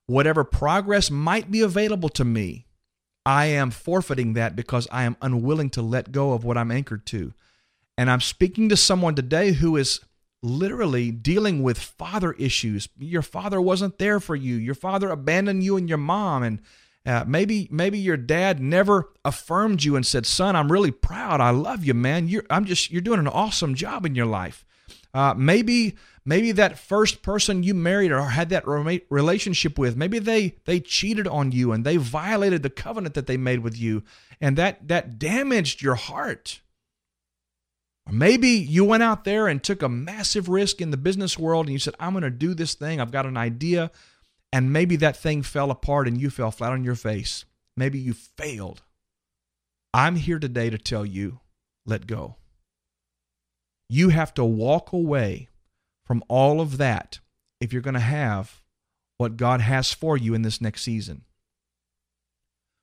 [0.06, 2.66] whatever progress might be available to me,
[3.26, 7.06] I am forfeiting that because I am unwilling to let go of what I'm anchored
[7.08, 7.34] to.
[7.98, 10.02] And I'm speaking to someone today who is
[10.42, 12.90] literally dealing with father issues.
[13.00, 14.56] Your father wasn't there for you.
[14.56, 16.60] Your father abandoned you and your mom and
[17.06, 21.42] uh, maybe maybe your dad never affirmed you and said, "Son, I'm really proud.
[21.42, 22.30] I love you, man.
[22.30, 24.66] You're I'm just you're doing an awesome job in your life."
[25.14, 30.56] Uh, maybe maybe that first person you married or had that relationship with, maybe they
[30.64, 34.04] they cheated on you and they violated the covenant that they made with you,
[34.40, 36.62] and that that damaged your heart.
[38.08, 41.66] Or maybe you went out there and took a massive risk in the business world
[41.66, 43.02] and you said, "I'm going to do this thing.
[43.02, 43.92] I've got an idea."
[44.54, 47.44] And maybe that thing fell apart and you fell flat on your face.
[47.76, 48.84] Maybe you failed.
[49.96, 51.40] I'm here today to tell you
[51.88, 52.36] let go.
[53.90, 55.50] You have to walk away
[56.06, 57.20] from all of that
[57.60, 58.62] if you're going to have
[59.18, 61.24] what God has for you in this next season.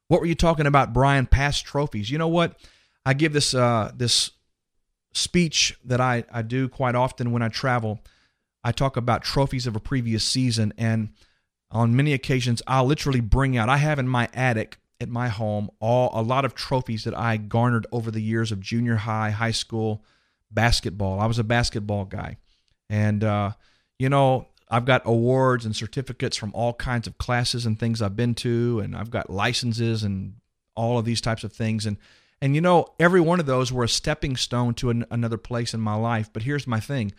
[0.09, 1.27] What were you talking about, Brian?
[1.27, 2.11] Past trophies.
[2.11, 2.59] You know what?
[3.07, 4.33] I give this uh, this
[5.13, 8.01] speech that I, I do quite often when I travel.
[8.65, 11.11] I talk about trophies of a previous season, and
[11.71, 13.69] on many occasions, I'll literally bring out.
[13.69, 17.37] I have in my attic at my home all a lot of trophies that I
[17.37, 20.05] garnered over the years of junior high, high school,
[20.51, 21.21] basketball.
[21.21, 22.37] I was a basketball guy.
[22.89, 23.53] And, uh,
[23.99, 28.17] you know, I've got awards and certificates from all kinds of classes and things I've
[28.17, 30.35] been to, and I've got licenses and
[30.77, 31.87] all of these types of things.
[31.87, 31.97] And,
[32.41, 35.75] and you know, every one of those were a stepping stone to an, another place
[35.75, 36.31] in my life.
[36.33, 37.13] But here's my thing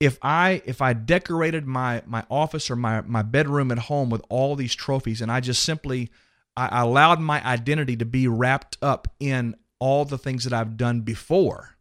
[0.00, 4.22] if I if I decorated my my office or my my bedroom at home with
[4.28, 6.10] all these trophies and I just simply
[6.56, 11.02] I allowed my identity to be wrapped up in all the things that I've done
[11.02, 11.76] before,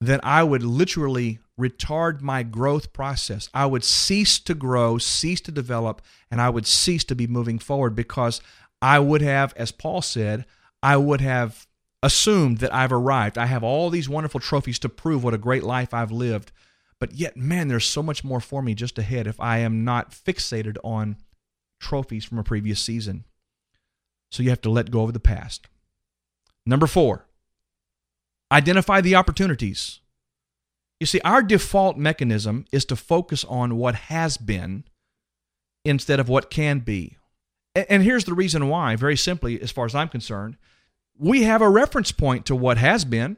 [0.00, 3.48] then I would literally retard my growth process.
[3.54, 7.60] I would cease to grow, cease to develop, and I would cease to be moving
[7.60, 8.40] forward because
[8.82, 10.44] I would have, as Paul said,
[10.82, 11.66] I would have
[12.02, 13.38] assumed that I've arrived.
[13.38, 16.50] I have all these wonderful trophies to prove what a great life I've lived.
[16.98, 20.12] But yet, man, there's so much more for me just ahead if I am not
[20.12, 21.16] fixated on
[21.80, 23.24] trophies from a previous season.
[24.30, 25.66] So you have to let go of the past.
[26.64, 27.26] Number four,
[28.50, 30.00] Identify the opportunities.
[31.00, 34.84] You see, our default mechanism is to focus on what has been
[35.84, 37.16] instead of what can be.
[37.74, 40.56] And here's the reason why, very simply, as far as I'm concerned.
[41.18, 43.36] We have a reference point to what has been.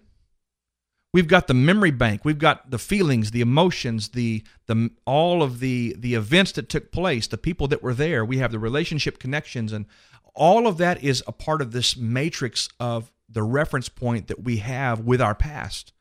[1.12, 2.24] We've got the memory bank.
[2.24, 6.92] We've got the feelings, the emotions, the the all of the the events that took
[6.92, 8.24] place, the people that were there.
[8.24, 9.86] We have the relationship connections, and
[10.34, 14.58] all of that is a part of this matrix of the reference point that we
[14.58, 15.92] have with our past.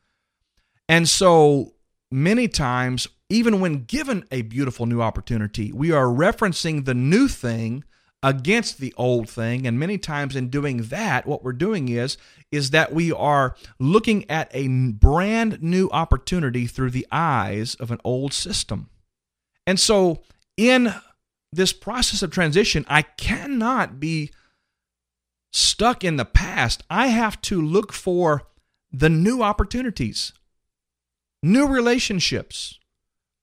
[0.88, 1.74] And so
[2.10, 7.84] many times, even when given a beautiful new opportunity, we are referencing the new thing
[8.22, 12.16] against the old thing and many times in doing that what we're doing is
[12.50, 18.00] is that we are looking at a brand new opportunity through the eyes of an
[18.02, 18.88] old system
[19.68, 20.20] and so
[20.56, 20.92] in
[21.52, 24.32] this process of transition i cannot be
[25.52, 26.82] stuck in the past.
[26.90, 28.44] I have to look for
[28.90, 30.32] the new opportunities,
[31.42, 32.78] new relationships,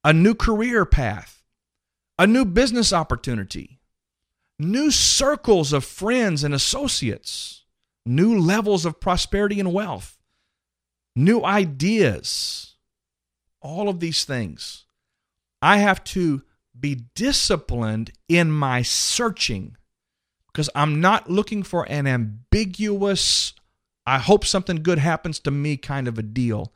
[0.04, 1.44] a new career path,
[2.18, 3.80] a new business opportunity,
[4.60, 7.63] new circles of friends and associates,
[8.06, 10.18] new levels of prosperity and wealth,
[11.15, 12.76] new ideas,
[13.62, 14.86] all of these things.
[15.62, 16.44] I have to
[16.78, 19.78] be disciplined in my searching
[20.48, 23.54] because I'm not looking for an ambiguous,
[24.06, 26.74] I hope something good happens to me kind of a deal.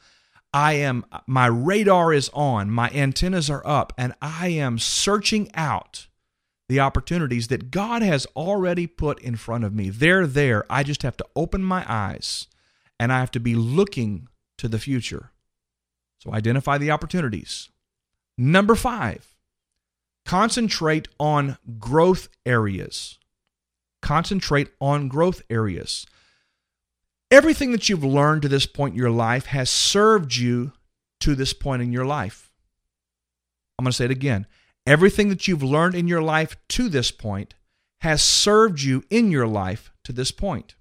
[0.54, 6.08] I am, my radar is on, my antennas are up, and I am searching out
[6.70, 9.90] the opportunities that God has already put in front of me.
[9.90, 10.66] They're there.
[10.70, 12.48] I just have to open my eyes
[13.00, 14.30] and I have to be looking
[14.60, 15.32] to the future.
[16.20, 17.70] So identify the opportunities.
[18.38, 19.36] Number five,
[20.26, 23.18] concentrate on growth areas.
[24.02, 26.06] concentrate on growth areas.
[27.32, 30.72] Everything that you've learned to this point in your life has served you
[31.20, 32.52] to this point in your life.
[33.78, 34.48] I'm going to say it again.
[34.86, 37.54] Everything that you've learned in your life to this point
[38.02, 40.76] has served you in your life to this point.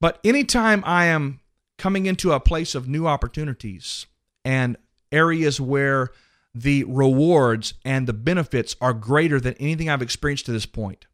[0.00, 1.40] But anytime I am
[1.76, 4.06] coming into a place of new opportunities
[4.44, 4.76] and
[5.12, 6.08] areas where
[6.54, 11.06] the rewards and the benefits are greater than anything I've experienced to this point,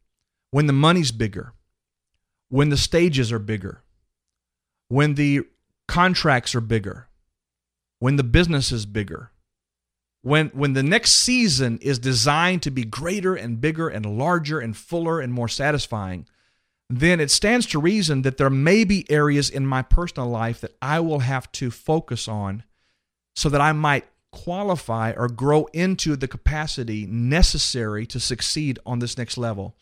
[0.51, 1.53] when the money's bigger,
[2.49, 3.83] when the stages are bigger,
[4.89, 5.43] when the
[5.89, 7.09] contracts are bigger,
[7.99, 9.31] when the business is bigger,
[10.25, 14.75] when when the next season is designed to be greater and bigger and larger and
[14.75, 16.27] fuller and more satisfying,
[16.89, 20.77] then it stands to reason that there may be areas in my personal life that
[20.81, 22.65] I will have to focus on
[23.37, 29.19] so that I might qualify or grow into the capacity necessary to succeed on this
[29.19, 29.77] next level.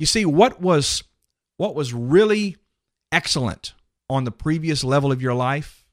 [0.00, 1.04] You see what was
[1.56, 2.56] what was really
[3.12, 3.74] excellent
[4.10, 5.83] on the previous level of your life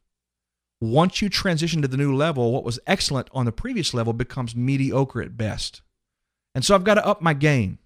[0.81, 4.55] once you transition to the new level, what was excellent on the previous level becomes
[4.55, 5.81] mediocre at best.
[6.55, 7.77] And so I've got to up my game.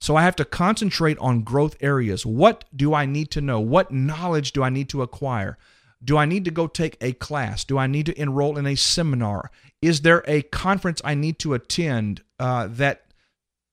[0.00, 2.24] So I have to concentrate on growth areas.
[2.24, 3.58] What do I need to know?
[3.58, 5.58] What knowledge do I need to acquire?
[6.04, 7.64] Do I need to go take a class?
[7.64, 9.50] Do I need to enroll in a seminar?
[9.82, 13.06] Is there a conference I need to attend uh, that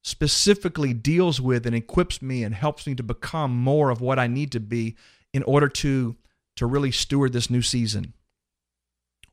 [0.04, 4.28] specifically deals with and equips me and helps me to become more of what I
[4.28, 4.96] need to be
[5.34, 6.15] in order to,
[6.56, 8.13] to really steward this new season?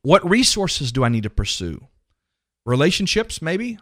[0.03, 1.87] What resources do I need to pursue?
[2.65, 3.79] Relationships, maybe,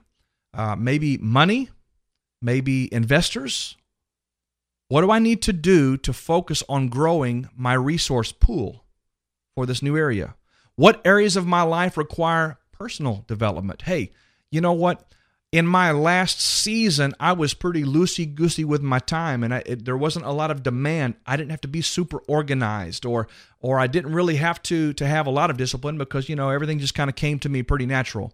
[0.54, 1.70] uh, maybe money,
[2.42, 3.76] maybe investors.
[4.88, 8.86] What do I need to do to focus on growing my resource pool
[9.56, 10.36] for this new area?
[10.76, 13.84] What areas of my life require personal development?
[13.84, 14.12] Hey,
[14.52, 15.04] you know what?
[15.52, 19.84] In my last season, I was pretty loosey goosey with my time, and I, it,
[19.84, 21.16] there wasn't a lot of demand.
[21.26, 23.28] I didn't have to be super organized, or
[23.60, 26.50] or I didn't really have to to have a lot of discipline because you know
[26.50, 28.34] everything just kind of came to me pretty natural.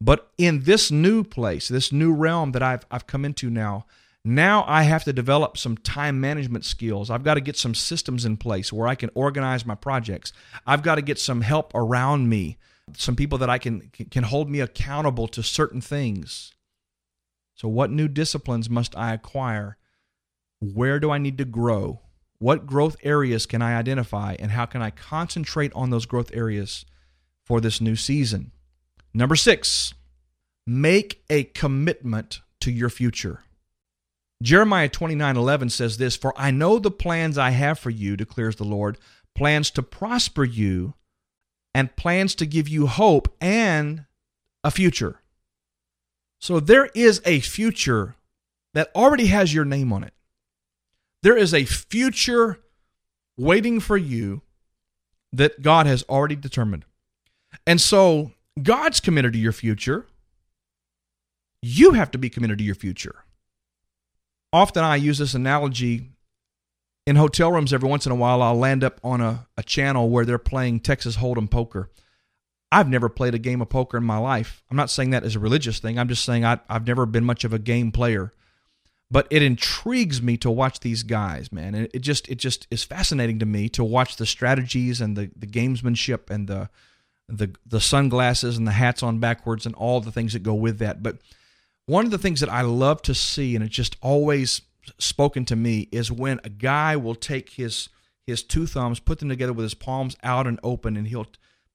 [0.00, 3.86] But in this new place, this new realm that I've I've come into now,
[4.22, 7.08] now I have to develop some time management skills.
[7.08, 10.34] I've got to get some systems in place where I can organize my projects.
[10.66, 12.58] I've got to get some help around me,
[12.94, 16.52] some people that I can can hold me accountable to certain things.
[17.58, 19.76] So, what new disciplines must I acquire?
[20.60, 22.02] Where do I need to grow?
[22.38, 24.36] What growth areas can I identify?
[24.38, 26.86] And how can I concentrate on those growth areas
[27.44, 28.52] for this new season?
[29.12, 29.92] Number six,
[30.68, 33.42] make a commitment to your future.
[34.40, 38.54] Jeremiah 29 11 says this For I know the plans I have for you, declares
[38.54, 38.98] the Lord,
[39.34, 40.94] plans to prosper you
[41.74, 44.04] and plans to give you hope and
[44.62, 45.22] a future.
[46.40, 48.14] So there is a future
[48.74, 50.14] that already has your name on it.
[51.22, 52.58] There is a future
[53.36, 54.42] waiting for you
[55.32, 56.84] that God has already determined.
[57.66, 60.06] And so God's committed to your future.
[61.62, 63.24] You have to be committed to your future.
[64.52, 66.10] Often I use this analogy
[67.06, 68.42] in hotel rooms every once in a while.
[68.42, 71.90] I'll land up on a, a channel where they're playing Texas Hold'em poker.
[72.70, 74.62] I've never played a game of poker in my life.
[74.70, 75.98] I'm not saying that as a religious thing.
[75.98, 78.32] I'm just saying I, have never been much of a game player.
[79.10, 81.74] But it intrigues me to watch these guys, man.
[81.74, 85.30] And it just it just is fascinating to me to watch the strategies and the,
[85.34, 86.68] the gamesmanship and the
[87.26, 90.78] the the sunglasses and the hats on backwards and all the things that go with
[90.78, 91.02] that.
[91.02, 91.18] But
[91.86, 94.60] one of the things that I love to see, and it's just always
[94.98, 97.88] spoken to me, is when a guy will take his
[98.26, 101.28] his two thumbs, put them together with his palms out and open, and he'll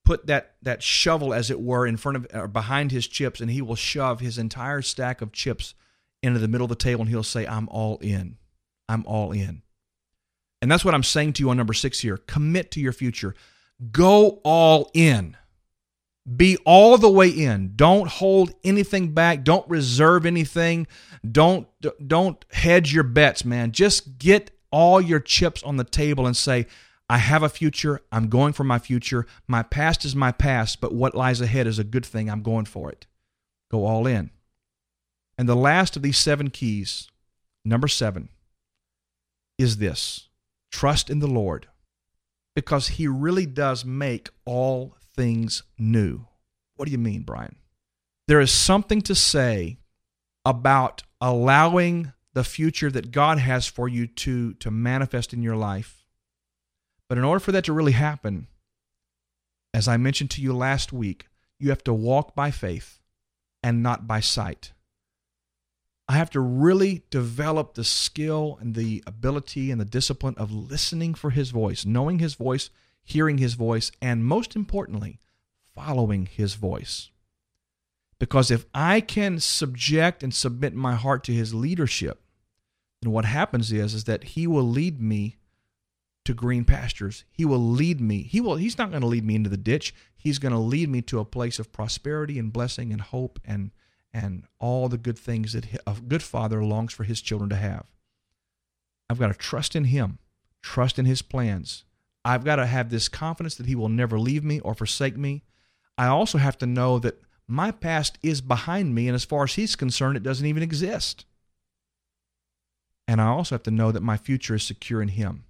[0.06, 3.50] put that that shovel as it were in front of or behind his chips and
[3.50, 5.74] he will shove his entire stack of chips
[6.22, 8.38] into the middle of the table and he'll say i'm all in.
[8.90, 9.62] I'm all in.
[10.62, 12.18] And that's what i'm saying to you on number 6 here.
[12.18, 13.34] Commit to your future.
[13.92, 15.38] Go all in.
[16.38, 17.74] Be all the way in.
[17.76, 19.44] Don't hold anything back.
[19.44, 20.88] Don't reserve anything.
[21.30, 21.68] Don't
[22.06, 23.72] don't hedge your bets man.
[23.72, 26.66] Just get all your chips on the table and say
[27.14, 28.02] I have a future.
[28.12, 29.28] I'm going for my future.
[29.48, 32.28] My past is my past, but what lies ahead is a good thing.
[32.28, 33.06] I'm going for it.
[33.70, 34.32] Go all in.
[35.38, 37.12] And the last of these seven keys,
[37.64, 38.30] number seven,
[39.60, 40.30] is this
[40.72, 41.68] trust in the Lord
[42.56, 46.26] because He really does make all things new.
[46.78, 47.58] What do you mean, Brian?
[48.28, 49.78] There is something to say
[50.46, 56.03] about allowing the future that God has for you to, to manifest in your life
[57.14, 58.48] but in order for that to really happen,
[59.72, 61.28] as I mentioned to you last week,
[61.60, 63.02] you have to walk by faith
[63.62, 64.74] and not by sight.
[66.08, 71.14] I have to really develop the skill and the ability and the discipline of listening
[71.14, 72.72] for his voice, knowing his voice,
[73.04, 75.20] hearing his voice, and most importantly,
[75.76, 77.12] following his voice.
[78.18, 82.24] Because if I can subject and submit my heart to his leadership,
[83.04, 85.38] then what happens is, is that he will lead me
[86.26, 87.26] to green pastures.
[87.32, 88.24] He will lead me.
[88.24, 89.94] He will he's not going to lead me into the ditch.
[90.16, 93.72] He's going to lead me to a place of prosperity and blessing and hope and
[94.14, 97.86] and all the good things that a good father longs for his children to have.
[99.10, 100.20] I've got to trust in him,
[100.62, 101.84] trust in his plans.
[102.24, 105.44] I've got to have this confidence that he will never leave me or forsake me.
[105.98, 109.56] I also have to know that my past is behind me, and as far as
[109.56, 111.26] he's concerned, it doesn't even exist.
[113.08, 115.44] And I also have to know that my future is secure in him.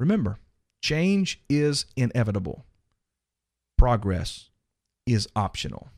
[0.00, 0.38] Remember,
[0.80, 2.64] change is inevitable,
[3.76, 4.48] progress
[5.06, 5.90] is optional.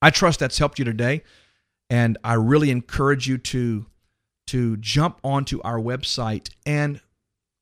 [0.00, 1.24] I trust that's helped you today,
[1.90, 3.86] and I really encourage you to,
[4.46, 7.00] to jump onto our website and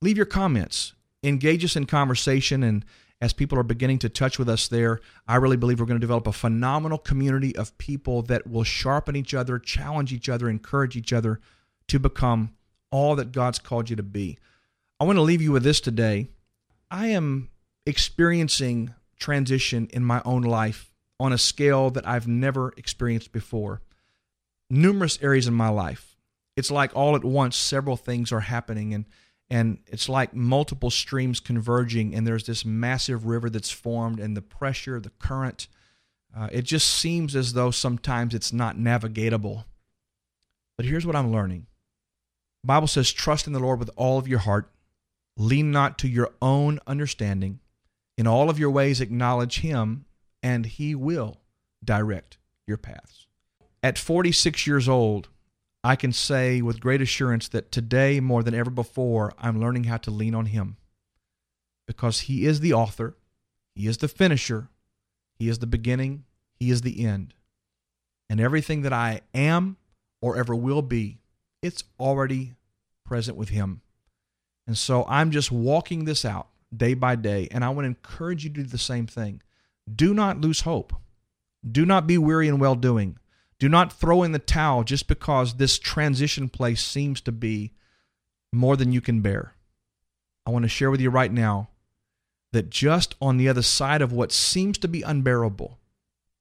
[0.02, 0.92] leave your comments,
[1.22, 2.84] engage us in conversation, and
[3.18, 6.06] as people are beginning to touch with us there, I really believe we're going to
[6.06, 10.96] develop a phenomenal community of people that will sharpen each other, challenge each other, encourage
[10.96, 11.40] each other
[11.88, 12.52] to become
[12.90, 14.38] all that God's called you to be.
[14.98, 16.28] I want to leave you with this today.
[16.90, 17.50] I am
[17.86, 23.82] experiencing transition in my own life on a scale that I've never experienced before.
[24.68, 26.16] Numerous areas in my life.
[26.56, 29.04] It's like all at once several things are happening and
[29.52, 34.42] and it's like multiple streams converging and there's this massive river that's formed and the
[34.42, 35.66] pressure, the current,
[36.36, 39.64] uh, it just seems as though sometimes it's not navigatable.
[40.76, 41.66] But here's what I'm learning.
[42.64, 44.70] Bible says trust in the Lord with all of your heart
[45.40, 47.60] Lean not to your own understanding.
[48.18, 50.04] In all of your ways, acknowledge Him,
[50.42, 51.40] and He will
[51.82, 52.36] direct
[52.66, 53.26] your paths.
[53.82, 55.28] At 46 years old,
[55.82, 59.96] I can say with great assurance that today, more than ever before, I'm learning how
[59.96, 60.76] to lean on Him
[61.86, 63.16] because He is the author,
[63.74, 64.68] He is the finisher,
[65.38, 66.24] He is the beginning,
[66.58, 67.32] He is the end.
[68.28, 69.78] And everything that I am
[70.20, 71.19] or ever will be,
[71.62, 72.54] it's already
[73.04, 73.82] present with Him.
[74.66, 78.44] And so I'm just walking this out day by day, and I want to encourage
[78.44, 79.42] you to do the same thing.
[79.92, 80.92] Do not lose hope.
[81.68, 83.18] Do not be weary in well doing.
[83.58, 87.74] Do not throw in the towel just because this transition place seems to be
[88.52, 89.54] more than you can bear.
[90.46, 91.68] I want to share with you right now
[92.52, 95.78] that just on the other side of what seems to be unbearable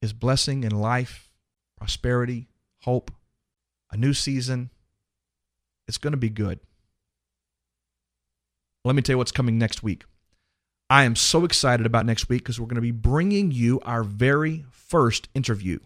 [0.01, 1.29] is blessing and life,
[1.77, 2.47] prosperity,
[2.83, 3.11] hope,
[3.91, 4.69] a new season.
[5.89, 6.59] It's going to be good.
[8.85, 10.03] Let me tell you what's coming next week.
[10.87, 14.03] I am so excited about next week because we're going to be bringing you our
[14.03, 15.79] very first interview.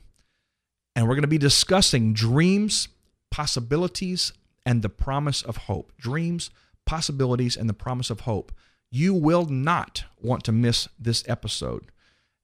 [0.94, 2.90] And we're going to be discussing dreams,
[3.32, 4.34] possibilities,
[4.66, 5.94] and the promise of hope.
[5.98, 6.50] Dreams,
[6.86, 8.52] possibilities, and the promise of hope.
[8.92, 11.86] You will not want to miss this episode.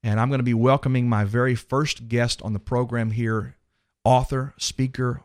[0.02, 3.56] And I'm going to be welcoming my very first guest on the program here
[4.02, 5.20] author, speaker,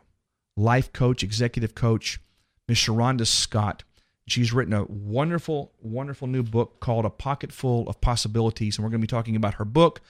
[0.54, 2.20] life coach, executive coach,
[2.68, 2.78] Ms.
[2.78, 3.84] Sharonda Scott.
[4.26, 8.76] She's written a wonderful, wonderful new book called A Pocket Full of Possibilities.
[8.76, 10.00] And we're going to be talking about her book.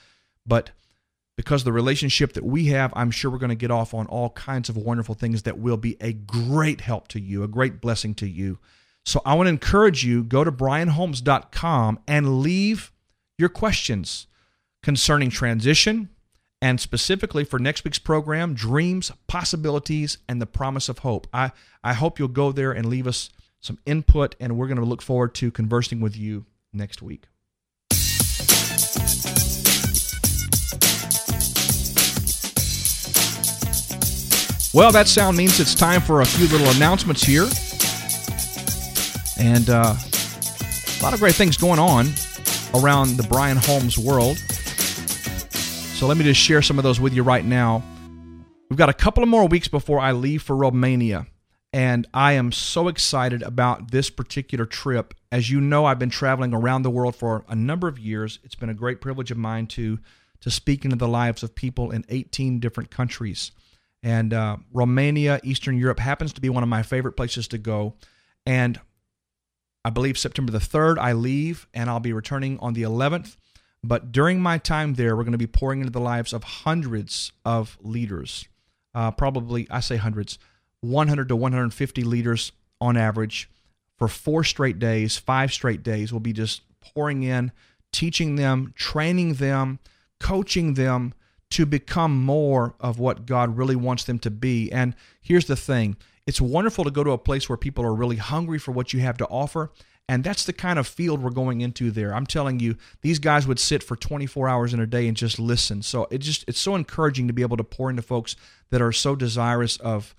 [0.46, 0.70] But
[1.36, 4.06] because of the relationship that we have, I'm sure we're going to get off on
[4.06, 7.80] all kinds of wonderful things that will be a great help to you, a great
[7.80, 8.58] blessing to you.
[9.04, 12.90] So I want to encourage you go to brianholmes.com and leave
[13.38, 14.26] your questions
[14.82, 16.08] concerning transition
[16.66, 21.28] and specifically for next week's program, dreams, possibilities, and the promise of hope.
[21.32, 21.52] I,
[21.84, 25.00] I hope you'll go there and leave us some input, and we're going to look
[25.00, 27.26] forward to conversing with you next week.
[34.74, 37.46] Well, that sound means it's time for a few little announcements here.
[39.38, 42.08] And uh, a lot of great things going on
[42.74, 44.42] around the Brian Holmes world.
[45.96, 47.82] So let me just share some of those with you right now.
[48.68, 51.26] We've got a couple of more weeks before I leave for Romania.
[51.72, 55.14] And I am so excited about this particular trip.
[55.32, 58.40] As you know, I've been traveling around the world for a number of years.
[58.44, 59.98] It's been a great privilege of mine to,
[60.42, 63.52] to speak into the lives of people in 18 different countries.
[64.02, 67.94] And uh, Romania, Eastern Europe happens to be one of my favorite places to go.
[68.44, 68.78] And
[69.82, 73.38] I believe September the 3rd, I leave and I'll be returning on the 11th.
[73.86, 77.32] But during my time there, we're going to be pouring into the lives of hundreds
[77.44, 78.48] of leaders.
[78.94, 80.38] Uh, probably, I say hundreds,
[80.80, 83.48] 100 to 150 leaders on average
[83.96, 86.12] for four straight days, five straight days.
[86.12, 87.52] We'll be just pouring in,
[87.92, 89.78] teaching them, training them,
[90.18, 91.14] coaching them
[91.50, 94.70] to become more of what God really wants them to be.
[94.72, 98.16] And here's the thing it's wonderful to go to a place where people are really
[98.16, 99.70] hungry for what you have to offer.
[100.08, 102.14] And that's the kind of field we're going into there.
[102.14, 105.40] I'm telling you, these guys would sit for 24 hours in a day and just
[105.40, 105.82] listen.
[105.82, 108.36] So it just it's so encouraging to be able to pour into folks
[108.70, 110.14] that are so desirous of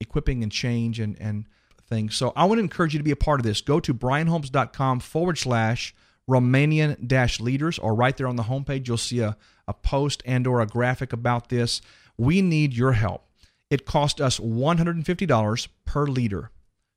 [0.00, 1.46] equipping and change and and
[1.88, 2.14] things.
[2.14, 3.60] So I want to encourage you to be a part of this.
[3.60, 5.94] Go to brianholmes.com forward slash
[6.28, 9.36] Romanian dash leaders, or right there on the homepage, you'll see a,
[9.66, 11.80] a post and or a graphic about this.
[12.16, 13.26] We need your help.
[13.70, 16.50] It cost us $150 per leader.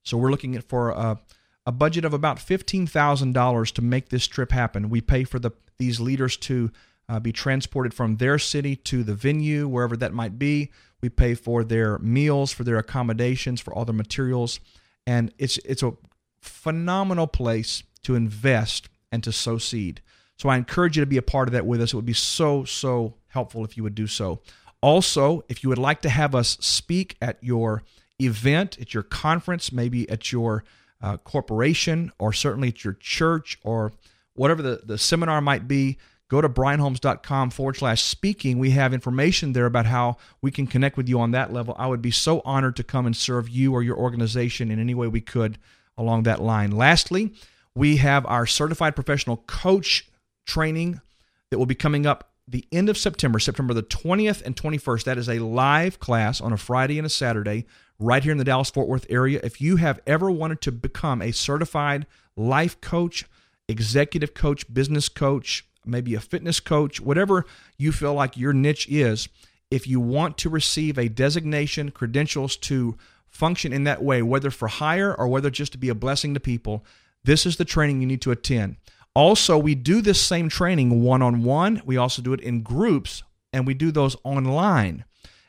[0.03, 1.19] So we're looking at for a,
[1.66, 4.89] a budget of about $15,000 to make this trip happen.
[4.89, 6.72] We pay for the these leaders to
[7.09, 10.72] uh, be transported from their city to the venue, wherever that might be.
[11.01, 14.59] We pay for their meals, for their accommodations, for all their materials,
[15.05, 15.93] and it's it's a
[16.39, 20.01] phenomenal place to invest and to sow seed.
[20.38, 21.93] So I encourage you to be a part of that with us.
[21.93, 24.39] It would be so so helpful if you would do so.
[24.82, 27.84] Also, if you would like to have us speak at your
[28.20, 30.63] event, at your conference, maybe at your
[31.01, 33.91] uh, corporation, or certainly at your church, or
[34.33, 38.57] whatever the, the seminar might be, go to brianholmes.com forward slash speaking.
[38.57, 41.75] We have information there about how we can connect with you on that level.
[41.77, 44.95] I would be so honored to come and serve you or your organization in any
[44.95, 45.57] way we could
[45.97, 46.71] along that line.
[46.71, 47.33] Lastly,
[47.75, 50.07] we have our certified professional coach
[50.45, 51.01] training
[51.49, 55.03] that will be coming up the end of September, September the 20th and 21st.
[55.05, 57.65] That is a live class on a Friday and a Saturday
[57.99, 59.39] right here in the Dallas Fort Worth area.
[59.43, 63.25] If you have ever wanted to become a certified life coach,
[63.67, 67.45] executive coach, business coach, maybe a fitness coach, whatever
[67.77, 69.27] you feel like your niche is,
[69.71, 72.95] if you want to receive a designation, credentials to
[73.27, 76.39] function in that way, whether for hire or whether just to be a blessing to
[76.39, 76.85] people,
[77.23, 78.77] this is the training you need to attend.
[79.16, 81.82] Also, we do this same training one on one.
[81.86, 85.05] We also do it in groups, and we do those online.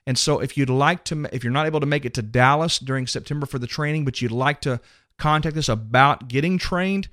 [0.07, 2.79] And so, if you'd like to, if you're not able to make it to Dallas
[2.79, 4.81] during September for the training, but you'd like to
[5.19, 7.09] contact us about getting trained,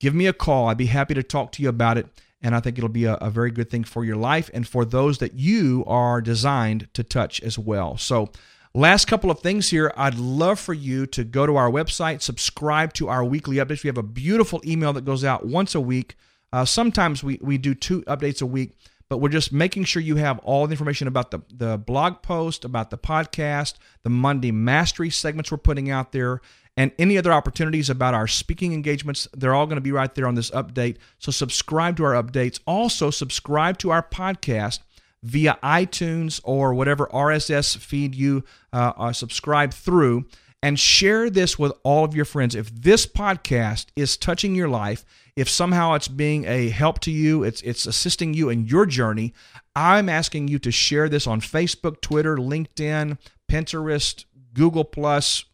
[0.00, 0.68] give me a call.
[0.68, 2.06] I'd be happy to talk to you about it.
[2.40, 4.84] And I think it'll be a, a very good thing for your life and for
[4.84, 7.98] those that you are designed to touch as well.
[7.98, 8.30] So,
[8.78, 9.92] Last couple of things here.
[9.96, 13.82] I'd love for you to go to our website, subscribe to our weekly updates.
[13.82, 16.14] We have a beautiful email that goes out once a week.
[16.52, 20.14] Uh, sometimes we, we do two updates a week, but we're just making sure you
[20.14, 23.74] have all the information about the, the blog post, about the podcast,
[24.04, 26.40] the Monday Mastery segments we're putting out there,
[26.76, 29.26] and any other opportunities about our speaking engagements.
[29.34, 30.98] They're all going to be right there on this update.
[31.18, 32.60] So subscribe to our updates.
[32.64, 34.78] Also, subscribe to our podcast
[35.22, 40.26] via iTunes or whatever RSS feed you uh, subscribe through,
[40.62, 42.54] and share this with all of your friends.
[42.54, 45.04] If this podcast is touching your life,
[45.36, 49.34] if somehow it's being a help to you, it's it's assisting you in your journey,
[49.76, 55.44] I'm asking you to share this on Facebook, Twitter, LinkedIn, Pinterest, Google Plus.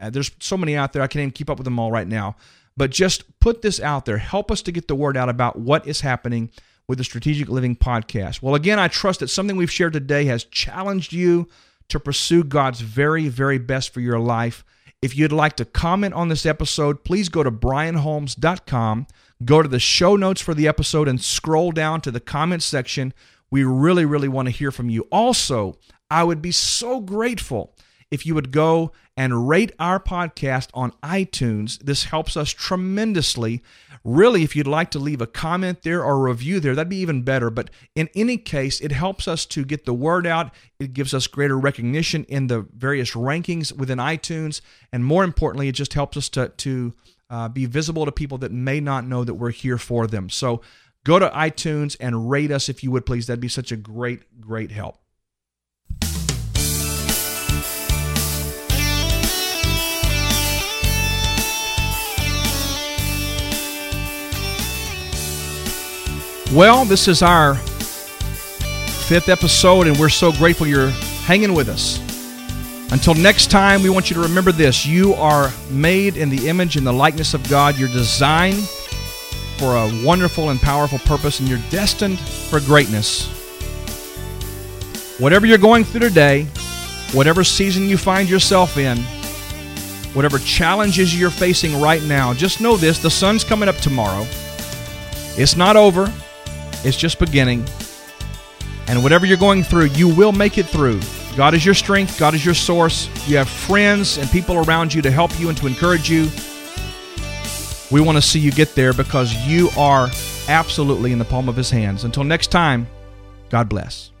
[0.00, 2.06] Uh, there's so many out there I can't even keep up with them all right
[2.06, 2.36] now.
[2.76, 4.18] But just put this out there.
[4.18, 6.50] Help us to get the word out about what is happening
[6.88, 8.42] with the Strategic Living Podcast.
[8.42, 11.48] Well, again, I trust that something we've shared today has challenged you
[11.88, 14.64] to pursue God's very, very best for your life.
[15.00, 19.06] If you'd like to comment on this episode, please go to brianholmes.com,
[19.44, 23.12] go to the show notes for the episode, and scroll down to the comment section.
[23.50, 25.08] We really, really want to hear from you.
[25.10, 25.76] Also,
[26.10, 27.74] I would be so grateful
[28.12, 31.78] if you would go and rate our podcast on iTunes.
[31.78, 33.62] This helps us tremendously.
[34.04, 36.96] Really, if you'd like to leave a comment there or a review there, that'd be
[36.96, 37.50] even better.
[37.50, 40.52] But in any case, it helps us to get the word out.
[40.80, 44.60] It gives us greater recognition in the various rankings within iTunes.
[44.92, 46.94] And more importantly, it just helps us to, to
[47.30, 50.28] uh, be visible to people that may not know that we're here for them.
[50.28, 50.62] So
[51.04, 53.28] go to iTunes and rate us if you would, please.
[53.28, 54.98] That'd be such a great, great help.
[66.54, 70.90] Well, this is our fifth episode, and we're so grateful you're
[71.24, 71.98] hanging with us.
[72.92, 76.76] Until next time, we want you to remember this you are made in the image
[76.76, 77.78] and the likeness of God.
[77.78, 78.68] You're designed
[79.56, 83.28] for a wonderful and powerful purpose, and you're destined for greatness.
[85.18, 86.44] Whatever you're going through today,
[87.12, 88.98] whatever season you find yourself in,
[90.12, 94.26] whatever challenges you're facing right now, just know this the sun's coming up tomorrow.
[95.38, 96.12] It's not over.
[96.84, 97.64] It's just beginning.
[98.88, 101.00] And whatever you're going through, you will make it through.
[101.36, 103.08] God is your strength, God is your source.
[103.28, 106.28] You have friends and people around you to help you and to encourage you.
[107.90, 110.08] We want to see you get there because you are
[110.48, 112.04] absolutely in the palm of His hands.
[112.04, 112.86] Until next time,
[113.50, 114.11] God bless.